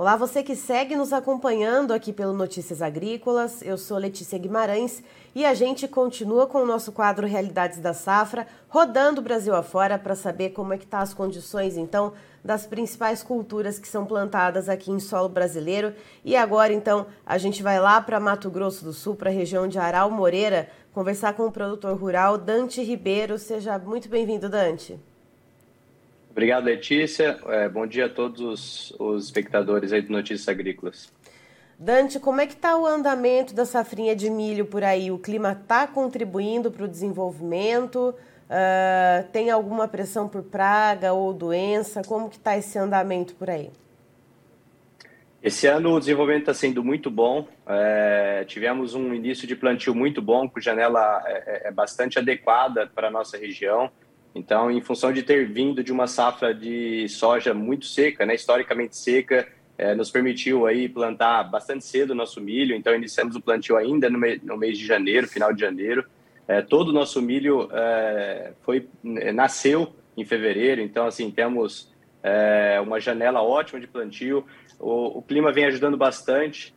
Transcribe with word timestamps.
Olá, 0.00 0.16
você 0.16 0.42
que 0.42 0.56
segue 0.56 0.96
nos 0.96 1.12
acompanhando 1.12 1.92
aqui 1.92 2.10
pelo 2.10 2.32
Notícias 2.32 2.80
Agrícolas. 2.80 3.60
Eu 3.60 3.76
sou 3.76 3.98
Letícia 3.98 4.38
Guimarães 4.38 5.02
e 5.34 5.44
a 5.44 5.52
gente 5.52 5.86
continua 5.86 6.46
com 6.46 6.62
o 6.62 6.66
nosso 6.66 6.90
quadro 6.90 7.26
Realidades 7.26 7.80
da 7.80 7.92
Safra, 7.92 8.46
rodando 8.70 9.20
o 9.20 9.22
Brasil 9.22 9.54
afora 9.54 9.98
para 9.98 10.14
saber 10.14 10.54
como 10.54 10.72
é 10.72 10.78
que 10.78 10.86
tá 10.86 11.00
as 11.00 11.12
condições 11.12 11.76
então 11.76 12.14
das 12.42 12.64
principais 12.66 13.22
culturas 13.22 13.78
que 13.78 13.86
são 13.86 14.06
plantadas 14.06 14.70
aqui 14.70 14.90
em 14.90 14.98
solo 14.98 15.28
brasileiro. 15.28 15.92
E 16.24 16.34
agora 16.34 16.72
então 16.72 17.06
a 17.26 17.36
gente 17.36 17.62
vai 17.62 17.78
lá 17.78 18.00
para 18.00 18.18
Mato 18.18 18.50
Grosso 18.50 18.82
do 18.82 18.94
Sul, 18.94 19.16
para 19.16 19.28
a 19.28 19.34
região 19.34 19.68
de 19.68 19.78
Aral 19.78 20.10
Moreira, 20.10 20.70
conversar 20.94 21.34
com 21.34 21.44
o 21.44 21.52
produtor 21.52 21.94
rural 21.94 22.38
Dante 22.38 22.82
Ribeiro. 22.82 23.38
Seja 23.38 23.78
muito 23.78 24.08
bem-vindo, 24.08 24.48
Dante. 24.48 24.98
Obrigado, 26.30 26.64
Letícia. 26.64 27.38
É, 27.48 27.68
bom 27.68 27.86
dia 27.86 28.06
a 28.06 28.08
todos 28.08 28.94
os 28.98 29.24
espectadores 29.24 29.92
aí 29.92 30.00
do 30.00 30.12
Notícias 30.12 30.48
Agrícolas. 30.48 31.12
Dante, 31.78 32.20
como 32.20 32.40
é 32.40 32.46
que 32.46 32.52
está 32.52 32.76
o 32.76 32.86
andamento 32.86 33.54
da 33.54 33.64
safrinha 33.64 34.14
de 34.14 34.30
milho 34.30 34.66
por 34.66 34.84
aí? 34.84 35.10
O 35.10 35.18
clima 35.18 35.52
está 35.52 35.86
contribuindo 35.86 36.70
para 36.70 36.84
o 36.84 36.88
desenvolvimento? 36.88 38.14
Uh, 38.50 39.26
tem 39.32 39.50
alguma 39.50 39.88
pressão 39.88 40.28
por 40.28 40.42
praga 40.42 41.12
ou 41.12 41.32
doença? 41.32 42.02
Como 42.06 42.28
que 42.28 42.36
está 42.36 42.56
esse 42.56 42.78
andamento 42.78 43.34
por 43.34 43.48
aí? 43.48 43.70
Esse 45.42 45.66
ano 45.66 45.94
o 45.94 45.98
desenvolvimento 45.98 46.42
está 46.42 46.54
sendo 46.54 46.84
muito 46.84 47.10
bom. 47.10 47.48
É, 47.66 48.44
tivemos 48.46 48.94
um 48.94 49.14
início 49.14 49.48
de 49.48 49.56
plantio 49.56 49.94
muito 49.94 50.20
bom, 50.20 50.46
com 50.46 50.60
janela 50.60 51.22
é, 51.24 51.32
é, 51.32 51.68
é 51.68 51.70
bastante 51.70 52.18
adequada 52.18 52.86
para 52.86 53.08
a 53.08 53.10
nossa 53.10 53.38
região. 53.38 53.90
Então, 54.34 54.70
em 54.70 54.80
função 54.80 55.12
de 55.12 55.22
ter 55.22 55.46
vindo 55.46 55.82
de 55.82 55.92
uma 55.92 56.06
safra 56.06 56.54
de 56.54 57.08
soja 57.08 57.52
muito 57.52 57.84
seca, 57.86 58.24
né, 58.24 58.34
historicamente 58.34 58.96
seca, 58.96 59.46
é, 59.76 59.94
nos 59.94 60.10
permitiu 60.10 60.66
aí 60.66 60.88
plantar 60.88 61.42
bastante 61.44 61.84
cedo 61.84 62.10
o 62.10 62.14
nosso 62.14 62.40
milho. 62.40 62.76
Então, 62.76 62.94
iniciamos 62.94 63.34
o 63.34 63.40
plantio 63.40 63.76
ainda 63.76 64.10
no, 64.10 64.18
me 64.18 64.38
no 64.42 64.56
mês 64.56 64.78
de 64.78 64.86
janeiro, 64.86 65.26
final 65.26 65.52
de 65.52 65.60
janeiro. 65.60 66.04
É, 66.46 66.60
todo 66.60 66.88
o 66.88 66.92
nosso 66.92 67.22
milho 67.22 67.68
é, 67.72 68.52
foi 68.60 68.88
nasceu 69.02 69.94
em 70.16 70.24
fevereiro. 70.24 70.80
Então, 70.80 71.06
assim, 71.06 71.30
temos 71.30 71.90
uma 72.82 73.00
janela 73.00 73.40
ótima 73.40 73.80
de 73.80 73.86
plantio. 73.86 74.44
O, 74.78 75.18
o 75.18 75.22
clima 75.22 75.50
vem 75.50 75.64
ajudando 75.64 75.96
bastante, 75.96 76.74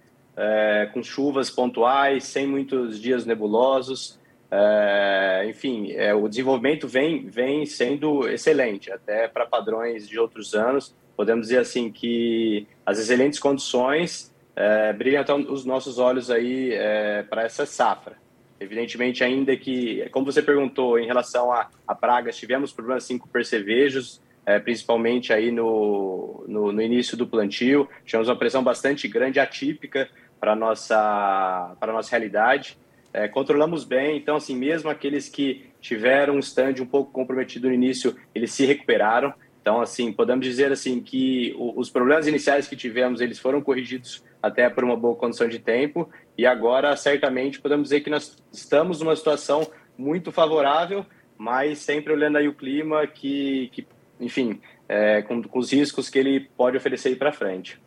com 0.94 1.03
chuvas 1.03 1.49
pontuais, 1.49 2.23
sem 2.23 2.47
muitos 2.47 3.02
dias 3.02 3.25
nebulosos. 3.25 4.17
É, 4.55 5.47
enfim, 5.49 5.93
é, 5.93 6.13
o 6.13 6.27
desenvolvimento 6.27 6.87
vem, 6.87 7.25
vem 7.25 7.65
sendo 7.65 8.29
excelente, 8.29 8.91
até 8.91 9.27
para 9.27 9.47
padrões 9.47 10.07
de 10.07 10.19
outros 10.19 10.53
anos. 10.53 10.95
Podemos 11.17 11.47
dizer 11.47 11.57
assim 11.57 11.91
que 11.91 12.67
as 12.85 12.99
excelentes 12.99 13.39
condições 13.39 14.31
é, 14.55 14.93
brilham 14.93 15.21
até 15.21 15.33
os 15.33 15.65
nossos 15.65 15.97
olhos 15.97 16.29
aí 16.29 16.71
é, 16.71 17.23
para 17.23 17.41
essa 17.41 17.65
safra. 17.65 18.15
Evidentemente, 18.59 19.23
ainda 19.23 19.57
que, 19.57 20.07
como 20.11 20.27
você 20.27 20.41
perguntou, 20.41 20.99
em 20.99 21.07
relação 21.07 21.51
a, 21.51 21.67
a 21.87 21.95
pragas, 21.95 22.37
tivemos 22.37 22.71
problemas 22.71 23.05
sim 23.05 23.17
com 23.17 23.27
percevejos, 23.27 24.21
é, 24.45 24.59
principalmente 24.59 25.33
aí 25.33 25.49
no, 25.49 26.45
no, 26.47 26.71
no, 26.71 26.81
início 26.81 27.17
do 27.17 27.25
plantio. 27.25 27.89
Tivemos 28.05 28.29
uma 28.29 28.37
pressão 28.37 28.63
bastante 28.63 29.07
grande, 29.07 29.39
atípica 29.39 30.07
para 30.39 30.53
a 30.53 30.55
nossa, 30.55 31.75
nossa 31.87 32.11
realidade 32.11 32.77
é, 33.14 33.28
controlamos 33.28 33.86
bem. 33.86 34.17
Então, 34.17 34.36
assim, 34.36 34.56
mesmo 34.56 34.89
aqueles 34.89 35.30
que 35.30 35.67
tiveram 35.80 36.36
um 36.36 36.39
stand 36.39 36.81
um 36.81 36.86
pouco 36.86 37.11
comprometido 37.11 37.67
no 37.67 37.73
início, 37.73 38.16
eles 38.33 38.52
se 38.52 38.66
recuperaram. 38.66 39.33
Então, 39.61 39.80
assim, 39.80 40.11
podemos 40.11 40.45
dizer 40.45 40.73
assim 40.73 41.00
que 41.00 41.55
os 41.58 41.89
problemas 41.89 42.28
iniciais 42.28 42.67
que 42.67 42.75
tivemos, 42.75 43.22
eles 43.22 43.39
foram 43.39 43.61
corrigidos 43.61 44.22
até 44.42 44.70
por 44.70 44.83
uma 44.83 44.98
boa 44.98 45.15
condição 45.15 45.48
de 45.48 45.60
tempo. 45.60 46.10
E 46.37 46.45
agora, 46.45 46.93
certamente, 46.98 47.61
podemos 47.61 47.83
dizer 47.83 48.02
que 48.02 48.10
nós 48.10 48.36
estamos 48.52 48.99
numa 48.99 49.16
situação 49.16 49.66
muito 49.98 50.32
favorável, 50.32 51.05
mas 51.37 51.80
sempre 51.80 52.11
olhando 52.11 52.37
aí 52.37 52.48
o 52.48 52.54
clima 52.54 53.08
que, 53.08 53.70
que 53.71 53.87
enfim, 54.20 54.60
é, 54.89 55.21
com, 55.21 55.42
com 55.42 55.60
os 55.60 55.71
riscos 55.71 56.10
que 56.10 56.20
ele 56.20 56.49
pode 56.58 56.76
oferecer 56.76 57.17
para 57.17 57.32
frente. 57.32 57.80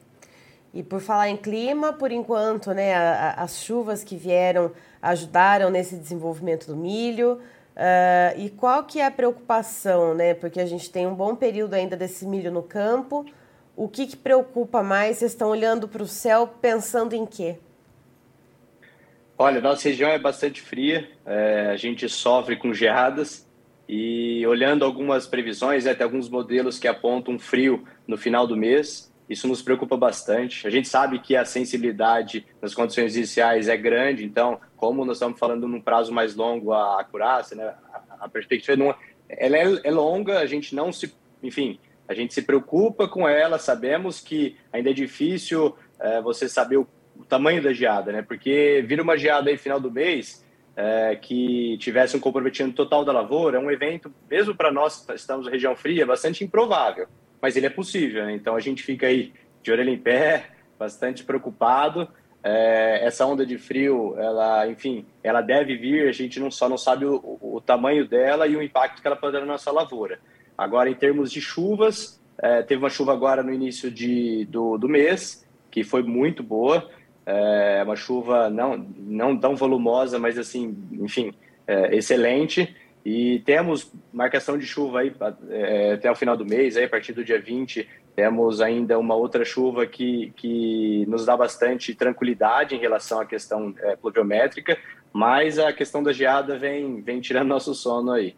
E 0.77 0.83
por 0.83 1.01
falar 1.01 1.31
em 1.31 1.39
clima, 1.39 1.95
por 1.95 2.13
enquanto, 2.13 2.73
né, 2.73 2.95
a, 2.95 3.31
a, 3.31 3.43
as 3.45 3.57
chuvas 3.63 4.05
que 4.05 4.15
vieram 4.15 4.73
ajudaram 5.01 5.71
nesse 5.71 5.97
desenvolvimento 5.97 6.67
do 6.67 6.77
milho. 6.77 7.41
Uh, 7.75 8.39
e 8.39 8.51
qual 8.51 8.85
que 8.85 9.01
é 9.01 9.07
a 9.07 9.11
preocupação, 9.11 10.13
né? 10.13 10.35
Porque 10.35 10.61
a 10.61 10.67
gente 10.67 10.91
tem 10.91 11.07
um 11.07 11.15
bom 11.15 11.35
período 11.35 11.73
ainda 11.73 11.97
desse 11.97 12.27
milho 12.27 12.53
no 12.53 12.63
campo. 12.63 13.25
O 13.75 13.89
que, 13.89 14.07
que 14.07 14.19
preocupa 14.19 14.83
mais? 14.83 15.17
Vocês 15.17 15.33
estão 15.33 15.49
olhando 15.49 15.89
para 15.89 16.03
o 16.03 16.07
céu 16.07 16.47
pensando 16.61 17.15
em 17.15 17.25
quê? 17.25 17.57
Olha, 19.39 19.63
nossa 19.63 19.89
região 19.89 20.11
é 20.11 20.19
bastante 20.19 20.61
fria, 20.61 21.09
é, 21.25 21.71
a 21.73 21.77
gente 21.77 22.07
sofre 22.07 22.57
com 22.57 22.75
geadas 22.75 23.47
e 23.89 24.47
olhando 24.47 24.85
algumas 24.85 25.27
previsões, 25.27 25.87
né, 25.87 25.95
tem 25.95 26.05
alguns 26.05 26.29
modelos 26.29 26.79
que 26.79 26.87
apontam 26.87 27.39
frio 27.39 27.83
no 28.07 28.19
final 28.19 28.47
do 28.47 28.57
mês. 28.57 29.11
Isso 29.29 29.49
nos 29.49 29.61
preocupa 29.61 29.97
bastante. 29.97 30.67
A 30.67 30.71
gente 30.71 30.89
sabe 30.89 31.19
que 31.19 31.37
a 31.37 31.45
sensibilidade 31.45 32.47
nas 32.63 32.75
condições 32.75 33.17
iniciais 33.17 33.69
é 33.69 33.77
grande, 33.77 34.25
então, 34.25 34.61
como 34.77 35.05
nós 35.05 35.17
estamos 35.17 35.39
falando 35.39 35.67
num 35.67 35.81
prazo 35.81 36.13
mais 36.13 36.37
longo, 36.37 36.73
a 36.73 37.01
acurácia, 37.01 37.57
né, 37.57 37.75
a, 38.21 38.29
perspectiva 38.29 38.77
não, 38.77 38.95
ela 39.29 39.57
é, 39.57 39.81
é 39.83 39.91
longa, 39.91 40.39
a 40.39 40.47
gente 40.47 40.75
não 40.75 40.93
se, 40.93 41.13
enfim, 41.43 41.79
a 42.07 42.15
gente 42.15 42.33
se 42.33 42.43
preocupa 42.43 43.09
com 43.09 43.29
ela, 43.29 43.59
sabemos 43.59 44.21
que 44.21 44.57
ainda 44.73 44.91
é 44.91 44.93
difícil 44.95 45.77
é, 45.99 46.21
você 46.21 46.49
saber 46.49 46.77
o, 46.77 46.87
o, 47.17 47.25
tamanho 47.25 47.61
da 47.61 47.73
geada, 47.73 48.13
né? 48.13 48.23
Porque 48.23 48.85
vir 48.87 49.01
uma 49.01 49.19
geada 49.19 49.51
aí 49.51 49.57
final 49.57 49.81
do 49.81 49.91
mês 49.91 50.45
é, 50.77 51.17
que 51.17 51.77
tivesse 51.79 52.17
um 52.17 52.21
comprometimento 52.21 52.77
total 52.77 53.05
da 53.05 53.11
lavoura, 53.11 53.59
é 53.59 53.61
um 53.61 53.73
evento, 53.73 54.15
mesmo 54.31 54.55
para 54.55 54.71
nós 54.71 55.05
que 55.05 55.13
estamos 55.15 55.47
na 55.47 55.53
região 55.53 55.75
fria, 55.75 56.07
bastante 56.07 56.45
improvável 56.45 57.09
mas 57.41 57.57
ele 57.57 57.67
é 57.67 57.71
possível. 57.71 58.25
Né? 58.25 58.35
Então 58.35 58.55
a 58.57 58.61
gente 58.61 58.83
fica 58.83 59.07
aí 59.07 59.33
de 59.63 59.73
orelha 59.73 59.91
em 59.91 59.99
pé, 59.99 60.51
bastante 60.79 61.25
preocupado. 61.25 62.09
É, 62.43 63.05
essa 63.05 63.27
onda 63.27 63.45
de 63.45 63.59
frio, 63.59 64.15
ela, 64.19 64.69
enfim, 64.69 65.05
ela 65.23 65.41
deve 65.41 65.77
vir. 65.77 66.09
A 66.09 66.13
gente 66.13 66.39
não 66.39 66.51
só 66.51 66.69
não 66.69 66.79
sabe 66.79 67.05
o, 67.05 67.39
o, 67.41 67.61
tamanho 67.61 68.07
dela 68.07 68.47
e 68.47 68.57
o 68.57 68.63
impacto 68.63 69.01
que 69.01 69.07
ela 69.07 69.17
pode 69.17 69.33
dar 69.33 69.41
na 69.41 69.47
nossa 69.47 69.73
lavoura. 69.73 70.21
Agora, 70.57 70.89
em 70.89 70.95
termos 70.95 71.33
de 71.33 71.41
chuvas, 71.41 72.21
é, 72.39 72.63
teve 72.63 72.81
uma 72.81 72.91
chuva 72.91 73.13
agora 73.13 73.43
no 73.43 73.53
início 73.53 73.91
de, 73.91 74.45
do, 74.45 74.79
do 74.79 74.89
mês 74.89 75.45
que 75.71 75.83
foi 75.83 76.03
muito 76.03 76.43
boa. 76.43 76.89
É 77.27 77.83
uma 77.83 77.97
chuva 77.97 78.49
não 78.49 78.79
não 78.97 79.37
tão 79.37 79.57
volumosa, 79.57 80.17
mas 80.17 80.39
assim, 80.39 80.77
enfim, 80.93 81.35
é, 81.67 81.97
excelente. 81.97 82.75
E 83.09 83.39
temos 83.47 83.93
marcação 84.13 84.59
de 84.59 84.67
chuva 84.67 84.99
aí 84.99 85.15
é, 85.49 85.93
até 85.93 86.11
o 86.11 86.17
final 86.17 86.37
do 86.37 86.45
mês, 86.45 86.77
aí, 86.77 86.87
a 86.87 86.89
partir 86.89 87.13
do 87.13 87.25
dia 87.25 87.41
20, 87.41 87.89
temos 88.17 88.61
ainda 88.61 88.99
uma 88.99 89.15
outra 89.15 89.45
chuva 89.45 89.87
que, 89.87 90.33
que 90.35 91.07
nos 91.07 91.25
dá 91.25 91.37
bastante 91.37 91.95
tranquilidade 91.95 92.75
em 92.75 92.81
relação 92.81 93.21
à 93.21 93.25
questão 93.25 93.73
é, 93.79 93.95
pluviométrica, 93.95 94.77
mas 95.13 95.57
a 95.57 95.73
questão 95.73 96.03
da 96.03 96.13
geada 96.13 96.59
vem, 96.59 97.01
vem 97.01 97.21
tirando 97.21 97.47
nosso 97.47 97.77
sono 97.77 98.11
aí. 98.11 98.35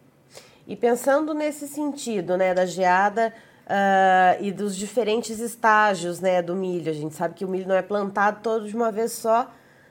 E 0.67 0.77
pensando 0.77 1.33
nesse 1.33 1.67
sentido, 1.67 2.37
né, 2.37 2.53
da 2.53 2.67
geada 2.67 3.33
uh, 3.65 4.45
e 4.45 4.53
dos 4.53 4.77
diferentes 4.77 5.41
estágios, 5.41 6.21
né, 6.21 6.43
do 6.43 6.55
milho, 6.55 6.91
a 6.91 6.95
gente 6.95 7.15
sabe 7.15 7.33
que 7.33 7.45
o 7.47 7.49
milho 7.49 7.67
não 7.67 7.75
é 7.75 7.81
plantado 7.81 8.41
todo 8.43 8.69
de 8.69 8.77
uma 8.77 8.93
vez 8.93 9.13
só, 9.13 9.51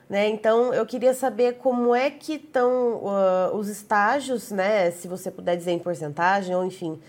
né? 0.09 0.29
Então, 0.29 0.73
eu 0.73 0.85
queria 0.85 1.13
saber 1.13 1.56
como 1.56 1.94
é 1.94 2.09
que 2.09 2.34
estão 2.34 3.03
uh, 3.03 3.56
os 3.56 3.68
estágios, 3.68 4.51
né? 4.51 4.90
Se 4.91 5.07
você 5.07 5.29
puder 5.29 5.57
dizer 5.57 5.72
em 5.72 5.79
porcentagem, 5.79 6.56
ou 6.56 6.63
enfim, 6.63 7.00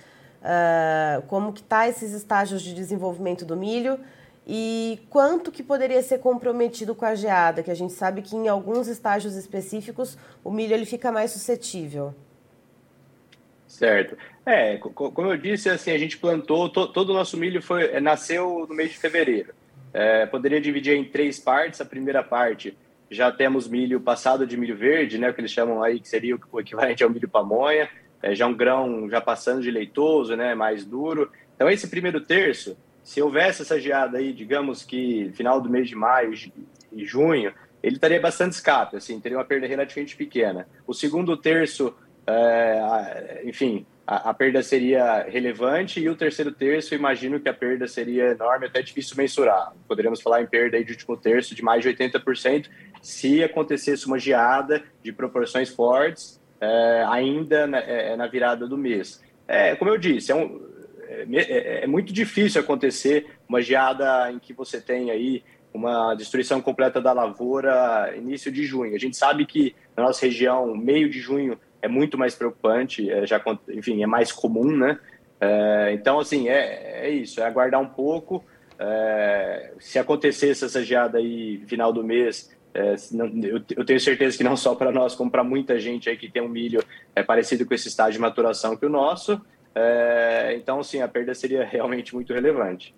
uh, 0.42 1.22
como 1.28 1.52
que 1.52 1.62
tá 1.62 1.88
esses 1.88 2.12
estágios 2.12 2.60
de 2.60 2.74
desenvolvimento 2.74 3.44
do 3.44 3.56
milho 3.56 4.00
e 4.46 5.00
quanto 5.10 5.52
que 5.52 5.62
poderia 5.62 6.02
ser 6.02 6.18
comprometido 6.18 6.94
com 6.94 7.04
a 7.04 7.14
geada, 7.14 7.62
que 7.62 7.70
a 7.70 7.74
gente 7.74 7.92
sabe 7.92 8.22
que 8.22 8.34
em 8.34 8.48
alguns 8.48 8.88
estágios 8.88 9.36
específicos 9.36 10.16
o 10.42 10.50
milho 10.50 10.72
ele 10.72 10.86
fica 10.86 11.12
mais 11.12 11.30
suscetível. 11.30 12.14
Certo. 13.66 14.16
É, 14.46 14.78
como 14.78 15.30
eu 15.30 15.36
disse, 15.36 15.68
assim, 15.68 15.90
a 15.90 15.98
gente 15.98 16.16
plantou, 16.16 16.70
to, 16.70 16.88
todo 16.88 17.10
o 17.10 17.12
nosso 17.12 17.36
milho 17.36 17.60
foi, 17.60 18.00
nasceu 18.00 18.66
no 18.66 18.74
mês 18.74 18.92
de 18.92 18.98
fevereiro. 18.98 19.52
É, 19.92 20.24
poderia 20.24 20.58
dividir 20.58 20.96
em 20.96 21.04
três 21.04 21.38
partes. 21.38 21.80
A 21.82 21.84
primeira 21.84 22.22
parte 22.22 22.74
já 23.10 23.32
temos 23.32 23.68
milho 23.68 24.00
passado 24.00 24.46
de 24.46 24.56
milho 24.56 24.76
verde, 24.76 25.18
né, 25.18 25.32
que 25.32 25.40
eles 25.40 25.50
chamam 25.50 25.82
aí 25.82 26.00
que 26.00 26.08
seria 26.08 26.38
o 26.50 26.60
equivalente 26.60 27.02
ao 27.02 27.10
milho 27.10 27.28
pamonha, 27.28 27.88
é, 28.22 28.34
já 28.34 28.46
um 28.46 28.54
grão 28.54 29.08
já 29.08 29.20
passando 29.20 29.62
de 29.62 29.70
leitoso, 29.70 30.36
né, 30.36 30.54
mais 30.54 30.84
duro. 30.84 31.30
Então 31.54 31.68
esse 31.68 31.88
primeiro 31.88 32.20
terço, 32.20 32.76
se 33.02 33.22
houvesse 33.22 33.62
essa 33.62 33.80
geada 33.80 34.18
aí, 34.18 34.32
digamos 34.32 34.82
que 34.82 35.30
final 35.34 35.60
do 35.60 35.70
mês 35.70 35.88
de 35.88 35.94
maio 35.94 36.32
e 36.92 37.04
junho, 37.04 37.52
ele 37.82 37.94
estaria 37.94 38.20
bastante 38.20 38.52
escape, 38.52 38.96
assim, 38.96 39.20
teria 39.20 39.38
uma 39.38 39.44
perda 39.44 39.66
relativamente 39.66 40.16
pequena. 40.16 40.68
O 40.86 40.92
segundo 40.92 41.36
terço, 41.36 41.94
é, 42.26 43.42
enfim, 43.44 43.86
a, 44.08 44.30
a, 44.30 44.34
perda 44.34 44.62
seria 44.62 45.24
relevante 45.28 46.00
e 46.00 46.08
o 46.08 46.16
terceiro 46.16 46.50
terço, 46.50 46.94
imagino 46.94 47.38
que 47.38 47.46
a 47.46 47.52
perda 47.52 47.86
seria 47.86 48.30
enorme, 48.30 48.64
até 48.64 48.80
difícil 48.80 49.14
mensurar. 49.18 49.74
Poderíamos 49.86 50.22
falar 50.22 50.40
em 50.40 50.46
perda 50.46 50.78
aí 50.78 50.84
de 50.84 50.92
último 50.92 51.14
terço 51.14 51.54
de 51.54 51.62
mais 51.62 51.82
de 51.82 51.90
80% 51.90 52.70
se 53.02 53.44
acontecesse 53.44 54.06
uma 54.06 54.18
geada 54.18 54.82
de 55.02 55.12
proporções 55.12 55.68
fortes 55.68 56.40
é, 56.58 57.04
ainda 57.06 57.66
na, 57.66 57.80
é, 57.80 58.16
na, 58.16 58.26
virada 58.26 58.66
do 58.66 58.78
mês. 58.78 59.22
É, 59.46 59.76
como 59.76 59.90
eu 59.90 59.98
disse, 59.98 60.32
é, 60.32 60.34
um, 60.34 60.58
é, 61.06 61.24
é, 61.36 61.84
é 61.84 61.86
muito 61.86 62.10
difícil 62.10 62.62
acontecer 62.62 63.26
uma 63.46 63.60
geada 63.60 64.32
em 64.32 64.38
que 64.38 64.54
você 64.54 64.80
tem 64.80 65.10
aí 65.10 65.44
uma 65.72 66.14
destruição 66.14 66.62
completa 66.62 66.98
da 66.98 67.12
lavoura 67.12 68.14
início 68.16 68.50
de 68.50 68.64
junho. 68.64 68.94
A 68.94 68.98
gente 68.98 69.18
sabe 69.18 69.44
que 69.44 69.76
na 69.94 70.04
nossa 70.04 70.24
região, 70.24 70.74
meio 70.74 71.10
de 71.10 71.20
junho 71.20 71.58
é 71.80 71.88
muito 71.88 72.18
mais 72.18 72.34
preocupante, 72.34 73.10
é, 73.10 73.26
já, 73.26 73.42
enfim, 73.68 74.02
é 74.02 74.06
mais 74.06 74.32
comum, 74.32 74.76
né? 74.76 74.98
É, 75.40 75.92
então, 75.92 76.18
assim, 76.18 76.48
é, 76.48 77.06
é 77.06 77.10
isso, 77.10 77.40
é 77.40 77.44
aguardar 77.44 77.80
um 77.80 77.88
pouco. 77.88 78.44
É, 78.78 79.72
se 79.78 79.98
acontecesse 79.98 80.64
essa 80.64 80.84
geada 80.84 81.18
aí 81.18 81.62
final 81.66 81.92
do 81.92 82.04
mês, 82.04 82.56
é, 82.74 82.94
não, 83.12 83.26
eu, 83.42 83.60
eu, 83.76 83.84
tenho 83.84 83.98
certeza 83.98 84.36
que 84.36 84.44
não 84.44 84.56
só 84.56 84.74
para 84.74 84.92
nós, 84.92 85.14
como 85.14 85.30
para 85.30 85.42
muita 85.42 85.78
gente 85.78 86.08
aí 86.08 86.16
que 86.16 86.30
tem 86.30 86.42
um 86.42 86.48
milho 86.48 86.82
é 87.14 87.22
parecido 87.22 87.66
com 87.66 87.74
esse 87.74 87.88
estágio 87.88 88.14
de 88.14 88.20
maturação 88.20 88.76
que 88.76 88.86
o 88.86 88.90
nosso. 88.90 89.40
É, 89.74 90.54
então, 90.56 90.82
sim, 90.82 91.00
a 91.00 91.08
perda 91.08 91.34
seria 91.34 91.64
realmente 91.66 92.14
muito 92.14 92.32
relevante. 92.32 92.94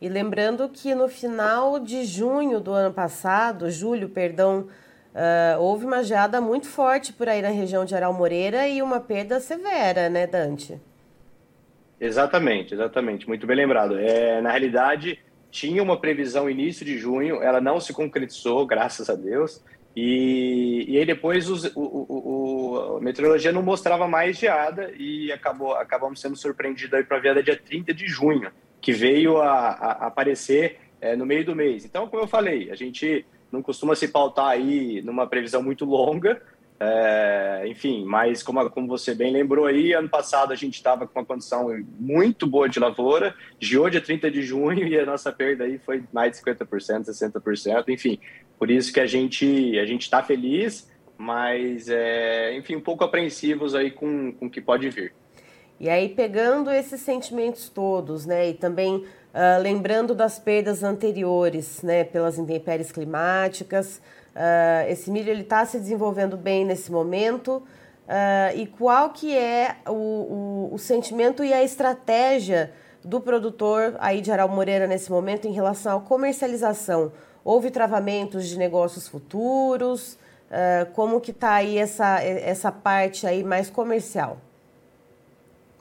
E 0.00 0.08
lembrando 0.08 0.68
que 0.68 0.94
no 0.94 1.08
final 1.08 1.78
de 1.78 2.04
junho 2.04 2.60
do 2.60 2.72
ano 2.72 2.94
passado, 2.94 3.70
julho, 3.70 4.08
perdão, 4.08 4.68
Uh, 5.14 5.60
houve 5.60 5.84
uma 5.84 6.04
geada 6.04 6.40
muito 6.40 6.68
forte 6.68 7.12
por 7.12 7.28
aí 7.28 7.42
na 7.42 7.48
região 7.48 7.84
de 7.84 7.94
Aral 7.94 8.12
Moreira 8.12 8.68
e 8.68 8.80
uma 8.80 9.00
perda 9.00 9.40
severa, 9.40 10.08
né, 10.08 10.26
Dante? 10.26 10.80
Exatamente, 12.00 12.74
exatamente. 12.74 13.26
Muito 13.26 13.46
bem 13.46 13.56
lembrado. 13.56 13.98
É, 13.98 14.40
na 14.40 14.50
realidade, 14.50 15.18
tinha 15.50 15.82
uma 15.82 15.98
previsão 15.98 16.48
início 16.48 16.86
de 16.86 16.96
junho, 16.96 17.42
ela 17.42 17.60
não 17.60 17.80
se 17.80 17.92
concretizou, 17.92 18.64
graças 18.64 19.10
a 19.10 19.14
Deus. 19.14 19.62
E, 19.94 20.84
e 20.88 20.98
aí 20.98 21.04
depois 21.04 21.50
os, 21.50 21.64
o, 21.74 21.80
o, 21.80 22.06
o, 22.08 22.96
a 22.96 23.00
meteorologia 23.00 23.50
não 23.50 23.62
mostrava 23.62 24.06
mais 24.06 24.38
geada 24.38 24.92
e 24.96 25.32
acabou, 25.32 25.74
acabamos 25.74 26.20
sendo 26.20 26.36
surpreendidos 26.36 26.94
aí 26.94 27.04
para 27.04 27.16
a 27.16 27.20
viada 27.20 27.42
dia 27.42 27.56
30 27.56 27.92
de 27.92 28.06
junho, 28.06 28.50
que 28.80 28.92
veio 28.92 29.38
a, 29.38 29.70
a 29.70 30.06
aparecer 30.06 30.78
é, 31.00 31.16
no 31.16 31.26
meio 31.26 31.44
do 31.44 31.56
mês. 31.56 31.84
Então, 31.84 32.06
como 32.06 32.22
eu 32.22 32.28
falei, 32.28 32.70
a 32.70 32.76
gente 32.76 33.26
não 33.50 33.62
costuma 33.62 33.94
se 33.94 34.08
pautar 34.08 34.48
aí 34.48 35.02
numa 35.02 35.26
previsão 35.26 35.62
muito 35.62 35.84
longa. 35.84 36.40
É, 36.82 37.64
enfim, 37.66 38.06
mas 38.06 38.42
como, 38.42 38.70
como 38.70 38.88
você 38.88 39.14
bem 39.14 39.30
lembrou 39.30 39.66
aí, 39.66 39.92
ano 39.92 40.08
passado 40.08 40.50
a 40.50 40.56
gente 40.56 40.76
estava 40.76 41.06
com 41.06 41.18
uma 41.18 41.26
condição 41.26 41.68
muito 41.98 42.46
boa 42.46 42.70
de 42.70 42.80
lavoura, 42.80 43.34
de 43.58 43.78
hoje 43.78 43.98
a 43.98 44.00
30 44.00 44.30
de 44.30 44.40
junho 44.40 44.88
e 44.88 44.98
a 44.98 45.04
nossa 45.04 45.30
perda 45.30 45.64
aí 45.64 45.78
foi 45.78 46.02
mais 46.10 46.32
de 46.32 46.42
50%, 46.42 47.04
60%, 47.04 47.88
enfim, 47.90 48.18
por 48.58 48.70
isso 48.70 48.94
que 48.94 49.00
a 49.00 49.06
gente 49.06 49.78
a 49.78 49.84
gente 49.84 50.02
está 50.02 50.22
feliz, 50.22 50.90
mas 51.18 51.90
é, 51.90 52.56
enfim, 52.56 52.76
um 52.76 52.80
pouco 52.80 53.04
apreensivos 53.04 53.74
aí 53.74 53.90
com, 53.90 54.32
com 54.32 54.46
o 54.46 54.50
que 54.50 54.62
pode 54.62 54.88
vir. 54.88 55.12
E 55.80 55.88
aí, 55.88 56.10
pegando 56.10 56.70
esses 56.70 57.00
sentimentos 57.00 57.68
todos, 57.68 58.26
né, 58.26 58.50
e 58.50 58.54
também 58.54 59.04
Uh, 59.30 59.62
lembrando 59.62 60.12
das 60.12 60.40
perdas 60.40 60.82
anteriores, 60.82 61.82
né, 61.82 62.02
pelas 62.02 62.36
intempéries 62.36 62.90
climáticas. 62.90 64.00
Uh, 64.34 64.90
esse 64.90 65.08
milho 65.08 65.30
ele 65.30 65.42
está 65.42 65.64
se 65.64 65.78
desenvolvendo 65.78 66.36
bem 66.36 66.64
nesse 66.64 66.90
momento. 66.90 67.62
Uh, 68.08 68.56
e 68.56 68.66
qual 68.66 69.10
que 69.10 69.36
é 69.36 69.76
o, 69.86 69.92
o, 69.92 70.70
o, 70.72 70.78
sentimento 70.78 71.44
e 71.44 71.52
a 71.52 71.62
estratégia 71.62 72.72
do 73.04 73.20
produtor 73.20 73.94
aí 74.00 74.20
de 74.20 74.32
Aral 74.32 74.48
Moreira 74.48 74.88
nesse 74.88 75.12
momento 75.12 75.46
em 75.46 75.52
relação 75.52 75.98
à 75.98 76.00
comercialização? 76.00 77.12
Houve 77.44 77.70
travamentos 77.70 78.48
de 78.48 78.58
negócios 78.58 79.06
futuros? 79.08 80.18
como 80.94 81.20
que 81.20 81.30
está 81.30 81.52
aí 81.52 81.78
essa, 81.78 82.20
essa 82.20 82.72
parte 82.72 83.24
aí 83.24 83.44
mais 83.44 83.70
comercial? 83.70 84.36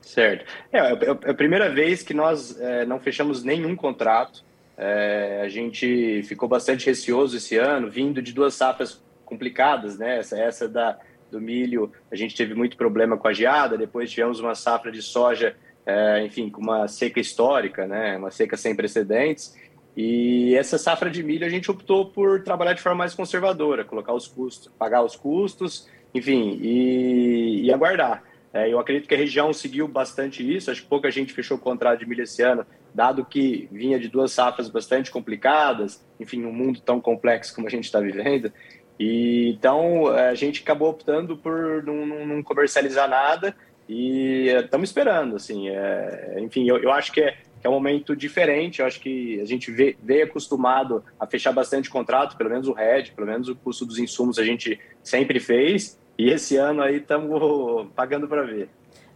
Certo. 0.10 0.44
É, 0.72 0.80
é, 0.80 0.92
é 1.26 1.30
a 1.30 1.34
primeira 1.36 1.70
vez 1.70 2.02
que 2.02 2.16
nós 2.16 2.60
é, 2.60 2.84
não 2.84 3.00
fechamos 3.00 3.44
nenhum 3.44 3.76
contrato. 3.76 4.44
É, 4.76 5.42
a 5.44 5.50
gente 5.50 6.24
ficou 6.24 6.50
bastante 6.50 6.88
receoso 6.88 7.38
esse 7.38 7.58
ano, 7.58 7.92
vindo 7.92 8.20
de 8.20 8.34
duas 8.34 8.56
safras 8.56 9.04
complicadas, 9.24 10.00
né? 10.00 10.18
Essa, 10.18 10.40
essa 10.40 10.68
da, 10.68 10.98
do 11.30 11.40
milho, 11.40 11.92
a 12.12 12.16
gente 12.16 12.36
teve 12.36 12.56
muito 12.56 12.76
problema 12.76 13.18
com 13.18 13.28
a 13.28 13.34
geada, 13.34 13.78
depois 13.78 14.10
tivemos 14.10 14.40
uma 14.40 14.56
safra 14.56 14.92
de 14.92 15.04
soja, 15.04 15.56
é, 15.86 16.26
enfim, 16.26 16.50
com 16.50 16.60
uma 16.60 16.88
seca 16.88 17.20
histórica, 17.20 17.86
né? 17.86 18.18
Uma 18.18 18.32
seca 18.32 18.58
sem 18.58 18.76
precedentes. 18.76 19.56
E 19.96 20.56
essa 20.56 20.80
safra 20.80 21.12
de 21.12 21.22
milho 21.22 21.46
a 21.46 21.50
gente 21.50 21.70
optou 21.70 22.08
por 22.08 22.42
trabalhar 22.42 22.74
de 22.74 22.82
forma 22.82 22.98
mais 22.98 23.14
conservadora, 23.14 23.86
colocar 23.86 24.14
os 24.14 24.28
custos, 24.28 24.72
pagar 24.80 25.04
os 25.04 25.16
custos, 25.16 25.88
enfim, 26.16 26.58
e, 26.64 27.66
e 27.66 27.72
aguardar. 27.72 28.24
É, 28.54 28.72
eu 28.72 28.80
acredito 28.80 29.08
que 29.08 29.14
a 29.14 29.18
região 29.18 29.54
seguiu 29.54 29.88
bastante 29.88 30.44
isso, 30.44 30.72
acho 30.72 30.82
que 30.82 30.88
pouca 30.88 31.12
gente 31.12 31.34
fechou 31.34 31.58
o 31.58 31.60
contrato 31.60 32.00
de 32.00 32.06
milho 32.08 32.24
esse 32.24 32.42
ano, 32.42 32.66
dado 32.94 33.24
que 33.24 33.70
vinha 33.72 34.00
de 34.00 34.08
duas 34.08 34.32
safras 34.32 34.70
bastante 34.70 35.12
complicadas, 35.12 36.04
enfim, 36.20 36.44
um 36.46 36.52
mundo 36.52 36.82
tão 36.82 37.00
complexo 37.00 37.54
como 37.54 37.68
a 37.68 37.70
gente 37.70 37.86
está 37.86 38.00
vivendo. 38.00 38.52
E, 39.00 39.52
então, 39.52 40.14
é, 40.18 40.30
a 40.30 40.36
gente 40.36 40.64
acabou 40.64 40.90
optando 40.90 41.38
por 41.38 41.84
não, 41.84 42.06
não 42.26 42.44
comercializar 42.44 43.08
nada 43.08 43.56
e 43.88 44.48
estamos 44.50 44.90
esperando, 44.90 45.36
assim, 45.36 45.70
é, 45.70 46.38
enfim, 46.40 46.68
eu, 46.68 46.78
eu 46.78 46.92
acho 46.92 47.12
que 47.12 47.22
é, 47.22 47.38
que 47.60 47.68
é 47.68 47.70
um 47.70 47.74
momento 47.74 48.16
diferente, 48.16 48.80
eu 48.80 48.86
acho 48.86 49.00
que 49.00 49.40
a 49.42 49.46
gente 49.46 49.72
vê, 49.72 49.96
veio 50.02 50.26
acostumado 50.26 51.04
a 51.20 51.28
fechar 51.28 51.52
bastante 51.52 51.90
contrato, 51.90 52.38
pelo 52.38 52.50
menos 52.50 52.68
o 52.68 52.74
RED, 52.74 53.12
pelo 53.12 53.28
menos 53.28 53.50
o 53.50 53.56
custo 53.56 53.86
dos 53.86 54.00
insumos 54.00 54.40
a 54.40 54.44
gente 54.44 54.80
sempre 55.04 55.40
fez, 55.40 55.99
e 56.20 56.30
esse 56.30 56.58
ano 56.58 56.82
aí 56.82 56.98
estamos 56.98 57.88
pagando 57.96 58.28
para 58.28 58.44
ver. 58.44 58.68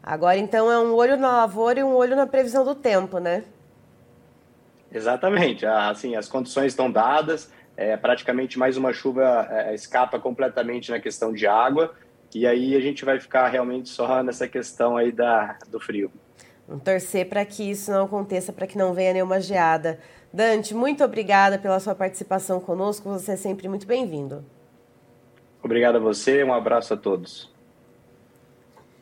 Agora 0.02 0.38
então 0.38 0.72
é 0.72 0.80
um 0.80 0.94
olho 0.96 1.18
na 1.18 1.34
lavoura 1.34 1.82
e 1.82 1.84
um 1.84 1.94
olho 1.94 2.16
na 2.16 2.26
previsão 2.26 2.64
do 2.64 2.74
tempo, 2.74 3.20
né? 3.20 3.44
Exatamente. 4.90 5.66
Assim, 5.66 6.16
as 6.16 6.30
condições 6.30 6.68
estão 6.68 6.90
dadas. 6.90 7.52
É, 7.76 7.98
praticamente 7.98 8.58
mais 8.58 8.78
uma 8.78 8.94
chuva 8.94 9.48
é, 9.52 9.76
escapa 9.76 10.18
completamente 10.18 10.92
na 10.92 11.00
questão 11.00 11.34
de 11.34 11.46
água. 11.46 11.94
E 12.34 12.48
aí 12.48 12.74
a 12.74 12.80
gente 12.80 13.04
vai 13.04 13.20
ficar 13.20 13.50
realmente 13.50 13.90
só 13.90 14.24
nessa 14.24 14.48
questão 14.48 14.96
aí 14.96 15.12
da, 15.12 15.58
do 15.68 15.82
frio. 15.82 16.10
Vamos 16.66 16.84
torcer 16.84 17.28
para 17.28 17.44
que 17.44 17.70
isso 17.70 17.92
não 17.92 18.06
aconteça, 18.06 18.54
para 18.54 18.66
que 18.66 18.78
não 18.78 18.94
venha 18.94 19.12
nenhuma 19.12 19.42
geada. 19.42 20.00
Dante, 20.32 20.74
muito 20.74 21.04
obrigada 21.04 21.60
pela 21.60 21.82
sua 21.82 21.94
participação 21.94 22.62
conosco. 22.62 23.10
Você 23.10 23.34
é 23.34 23.36
sempre 23.36 23.68
muito 23.68 23.86
bem-vindo. 23.86 24.46
Obrigado 25.64 25.96
a 25.96 26.00
você, 26.00 26.44
um 26.44 26.54
abraço 26.54 26.94
a 26.94 26.98
todos. 26.98 27.50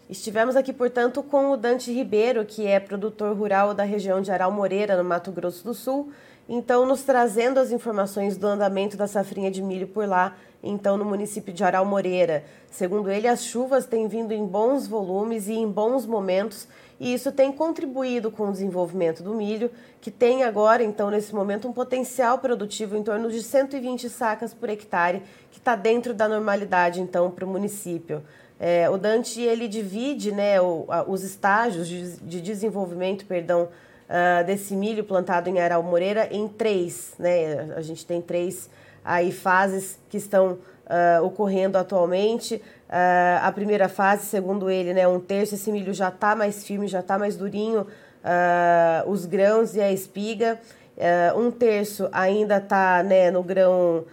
Estivemos 0.07 0.55
aqui, 0.55 0.71
portanto, 0.71 1.23
com 1.23 1.51
o 1.51 1.57
Dante 1.57 1.91
Ribeiro, 1.91 2.45
que 2.45 2.67
é 2.67 2.79
produtor 2.79 3.35
rural 3.35 3.73
da 3.73 3.83
região 3.83 4.21
de 4.21 4.29
Aral 4.31 4.51
Moreira, 4.51 4.95
no 4.95 5.03
Mato 5.03 5.31
Grosso 5.31 5.63
do 5.63 5.73
Sul, 5.73 6.11
então 6.47 6.85
nos 6.85 7.03
trazendo 7.03 7.59
as 7.59 7.71
informações 7.71 8.37
do 8.37 8.47
andamento 8.47 8.97
da 8.97 9.07
safrinha 9.07 9.51
de 9.51 9.61
milho 9.61 9.87
por 9.87 10.07
lá, 10.07 10.35
então 10.63 10.97
no 10.97 11.05
município 11.05 11.53
de 11.53 11.63
Aral 11.63 11.85
Moreira. 11.85 12.43
Segundo 12.69 13.09
ele, 13.09 13.27
as 13.27 13.43
chuvas 13.43 13.85
têm 13.85 14.07
vindo 14.07 14.31
em 14.31 14.45
bons 14.45 14.87
volumes 14.87 15.47
e 15.47 15.53
em 15.53 15.67
bons 15.67 16.05
momentos 16.05 16.67
e 17.01 17.15
isso 17.15 17.31
tem 17.31 17.51
contribuído 17.51 18.29
com 18.29 18.47
o 18.47 18.51
desenvolvimento 18.51 19.23
do 19.23 19.33
milho, 19.33 19.71
que 19.99 20.11
tem 20.11 20.43
agora, 20.43 20.83
então, 20.83 21.09
nesse 21.09 21.33
momento, 21.33 21.67
um 21.67 21.73
potencial 21.73 22.37
produtivo 22.37 22.95
em 22.95 23.01
torno 23.01 23.31
de 23.31 23.41
120 23.41 24.07
sacas 24.07 24.53
por 24.53 24.69
hectare, 24.69 25.23
que 25.49 25.57
está 25.57 25.75
dentro 25.75 26.13
da 26.13 26.27
normalidade, 26.27 27.01
então, 27.01 27.31
para 27.31 27.43
o 27.43 27.47
município. 27.47 28.21
É, 28.59 28.87
o 28.87 28.99
Dante 28.99 29.41
ele 29.41 29.67
divide 29.67 30.31
né, 30.31 30.61
o, 30.61 30.85
a, 30.89 31.01
os 31.01 31.23
estágios 31.23 31.87
de, 31.87 32.17
de 32.17 32.39
desenvolvimento, 32.39 33.25
perdão, 33.25 33.69
uh, 34.11 34.43
desse 34.45 34.75
milho 34.75 35.03
plantado 35.03 35.49
em 35.49 35.59
Aral 35.59 35.81
Moreira 35.81 36.27
em 36.29 36.47
três. 36.47 37.13
Né? 37.17 37.73
A 37.75 37.81
gente 37.81 38.05
tem 38.05 38.21
três 38.21 38.69
aí 39.03 39.31
fases 39.31 39.97
que 40.09 40.17
estão 40.17 40.59
uh, 40.91 41.23
ocorrendo 41.25 41.77
atualmente. 41.77 42.55
Uh, 42.55 43.39
a 43.41 43.51
primeira 43.51 43.87
fase, 43.87 44.25
segundo 44.25 44.69
ele, 44.69 44.93
né, 44.93 45.07
um 45.07 45.19
terço, 45.19 45.55
esse 45.55 45.71
milho 45.71 45.93
já 45.93 46.09
está 46.09 46.35
mais 46.35 46.65
firme, 46.65 46.87
já 46.87 46.99
está 46.99 47.17
mais 47.17 47.37
durinho, 47.37 47.81
uh, 47.81 49.09
os 49.09 49.25
grãos 49.25 49.75
e 49.75 49.81
a 49.81 49.91
espiga. 49.91 50.59
Uh, 50.97 51.39
um 51.39 51.49
terço 51.49 52.09
ainda 52.11 52.57
está 52.57 53.01
né, 53.01 53.31
no 53.31 53.41
grão 53.41 54.05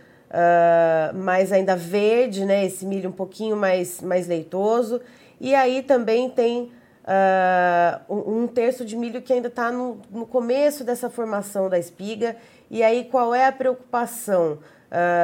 mais 1.15 1.53
ainda 1.53 1.75
verde, 1.75 2.45
né, 2.45 2.67
esse 2.67 2.85
milho 2.85 3.09
um 3.09 3.13
pouquinho 3.13 3.57
mais, 3.57 4.03
mais 4.03 4.29
leitoso. 4.29 5.01
E 5.41 5.55
aí 5.55 5.83
também 5.83 6.29
tem 6.29 6.71
um, 8.09 8.43
um 8.43 8.47
terço 8.47 8.85
de 8.85 8.97
milho 8.97 9.23
que 9.23 9.33
ainda 9.33 9.49
está 9.49 9.71
no, 9.73 10.01
no 10.11 10.27
começo 10.27 10.85
dessa 10.85 11.09
formação 11.09 11.69
da 11.69 11.79
espiga. 11.79 12.37
E 12.71 12.83
aí 12.83 13.05
qual 13.05 13.35
é 13.35 13.47
a 13.47 13.53
preocupação? 13.53 14.59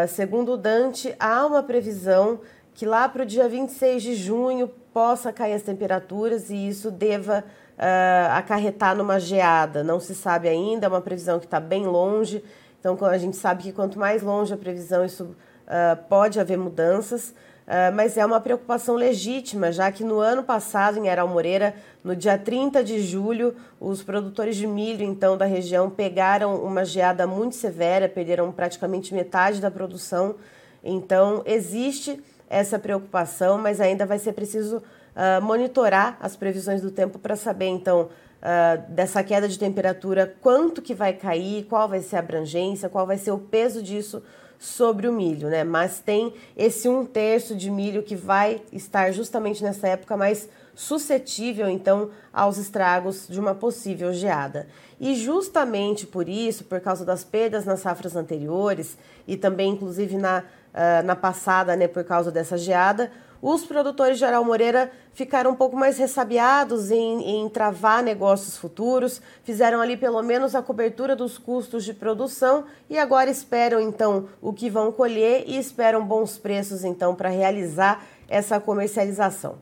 segundo 0.08 0.52
o 0.52 0.56
Dante, 0.58 1.16
há 1.18 1.46
uma 1.46 1.62
previsão 1.62 2.40
que 2.74 2.84
lá 2.84 3.08
para 3.08 3.22
o 3.22 3.26
dia 3.26 3.48
26 3.48 4.02
de 4.02 4.14
junho 4.14 4.68
possa 4.92 5.32
cair 5.32 5.54
as 5.54 5.62
temperaturas 5.62 6.50
e 6.50 6.68
isso 6.68 6.90
deva 6.90 7.44
uh, 7.74 8.32
acarretar 8.32 8.96
numa 8.96 9.18
geada. 9.18 9.82
Não 9.82 9.98
se 10.00 10.14
sabe 10.14 10.48
ainda, 10.48 10.86
é 10.86 10.88
uma 10.88 11.00
previsão 11.00 11.38
que 11.38 11.46
está 11.46 11.60
bem 11.60 11.84
longe. 11.84 12.42
Então 12.78 12.96
a 13.06 13.18
gente 13.18 13.36
sabe 13.36 13.62
que 13.62 13.72
quanto 13.72 13.98
mais 13.98 14.22
longe 14.22 14.52
a 14.52 14.56
previsão, 14.56 15.04
isso 15.04 15.24
uh, 15.24 15.96
pode 16.08 16.38
haver 16.38 16.58
mudanças. 16.58 17.34
Uh, 17.66 17.94
mas 17.94 18.18
é 18.18 18.26
uma 18.26 18.40
preocupação 18.40 18.94
legítima, 18.94 19.72
já 19.72 19.90
que 19.90 20.04
no 20.04 20.18
ano 20.18 20.42
passado, 20.42 20.98
em 20.98 21.08
Aral 21.08 21.26
Moreira, 21.26 21.74
no 22.02 22.14
dia 22.14 22.36
30 22.36 22.84
de 22.84 23.00
julho, 23.00 23.54
os 23.80 24.02
produtores 24.02 24.56
de 24.56 24.66
milho, 24.66 25.02
então, 25.02 25.34
da 25.34 25.46
região, 25.46 25.88
pegaram 25.88 26.62
uma 26.62 26.84
geada 26.84 27.26
muito 27.26 27.54
severa, 27.54 28.06
perderam 28.06 28.52
praticamente 28.52 29.14
metade 29.14 29.62
da 29.62 29.70
produção. 29.70 30.34
Então, 30.82 31.42
existe 31.46 32.22
essa 32.50 32.78
preocupação, 32.78 33.56
mas 33.56 33.80
ainda 33.80 34.04
vai 34.04 34.18
ser 34.18 34.34
preciso 34.34 34.76
uh, 34.76 35.42
monitorar 35.42 36.18
as 36.20 36.36
previsões 36.36 36.82
do 36.82 36.90
tempo 36.90 37.18
para 37.18 37.34
saber, 37.34 37.68
então, 37.68 38.10
uh, 38.42 38.92
dessa 38.92 39.24
queda 39.24 39.48
de 39.48 39.58
temperatura, 39.58 40.34
quanto 40.42 40.82
que 40.82 40.92
vai 40.92 41.14
cair, 41.14 41.64
qual 41.64 41.88
vai 41.88 42.00
ser 42.00 42.16
a 42.16 42.18
abrangência, 42.18 42.90
qual 42.90 43.06
vai 43.06 43.16
ser 43.16 43.30
o 43.30 43.38
peso 43.38 43.82
disso 43.82 44.22
sobre 44.64 45.06
o 45.06 45.12
milho, 45.12 45.48
né? 45.48 45.62
Mas 45.62 46.00
tem 46.00 46.32
esse 46.56 46.88
um 46.88 47.04
terço 47.04 47.54
de 47.54 47.70
milho 47.70 48.02
que 48.02 48.16
vai 48.16 48.62
estar 48.72 49.12
justamente 49.12 49.62
nessa 49.62 49.88
época 49.88 50.16
mais 50.16 50.48
suscetível, 50.74 51.68
então, 51.68 52.10
aos 52.32 52.56
estragos 52.56 53.28
de 53.28 53.38
uma 53.38 53.54
possível 53.54 54.12
geada. 54.12 54.66
E 54.98 55.14
justamente 55.14 56.06
por 56.06 56.28
isso, 56.28 56.64
por 56.64 56.80
causa 56.80 57.04
das 57.04 57.22
perdas 57.22 57.64
nas 57.64 57.80
safras 57.80 58.16
anteriores 58.16 58.96
e 59.28 59.36
também, 59.36 59.72
inclusive, 59.72 60.16
na, 60.16 60.40
uh, 60.40 61.04
na 61.04 61.14
passada, 61.14 61.76
né, 61.76 61.86
por 61.86 62.02
causa 62.02 62.32
dessa 62.32 62.56
geada, 62.56 63.12
os 63.46 63.62
produtores 63.66 64.16
de 64.16 64.24
Aral 64.24 64.42
Moreira 64.42 64.90
ficaram 65.12 65.50
um 65.50 65.54
pouco 65.54 65.76
mais 65.76 65.98
ressabiados 65.98 66.90
em, 66.90 67.42
em 67.42 67.48
travar 67.50 68.02
negócios 68.02 68.56
futuros, 68.56 69.20
fizeram 69.42 69.82
ali 69.82 69.98
pelo 69.98 70.22
menos 70.22 70.54
a 70.54 70.62
cobertura 70.62 71.14
dos 71.14 71.36
custos 71.36 71.84
de 71.84 71.92
produção 71.92 72.64
e 72.88 72.96
agora 72.96 73.28
esperam 73.28 73.82
então 73.82 74.30
o 74.40 74.50
que 74.50 74.70
vão 74.70 74.90
colher 74.90 75.44
e 75.46 75.58
esperam 75.58 76.02
bons 76.06 76.38
preços 76.38 76.84
então 76.84 77.14
para 77.14 77.28
realizar 77.28 78.02
essa 78.30 78.58
comercialização. 78.58 79.58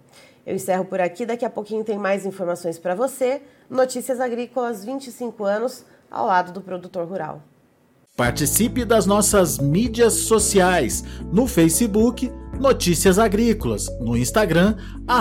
Eu 0.46 0.54
encerro 0.54 0.84
por 0.84 1.00
aqui, 1.00 1.26
daqui 1.26 1.44
a 1.44 1.50
pouquinho 1.50 1.82
tem 1.82 1.98
mais 1.98 2.24
informações 2.24 2.78
para 2.78 2.94
você. 2.94 3.42
Notícias 3.68 4.20
Agrícolas 4.20 4.84
25 4.84 5.42
anos 5.42 5.84
ao 6.08 6.26
lado 6.26 6.52
do 6.52 6.60
produtor 6.60 7.04
rural. 7.04 7.42
Participe 8.16 8.84
das 8.84 9.06
nossas 9.06 9.58
mídias 9.58 10.12
sociais. 10.12 11.02
No 11.32 11.46
Facebook 11.46 12.30
Notícias 12.60 13.18
Agrícolas, 13.18 13.88
no 14.02 14.14
Instagram 14.14 14.76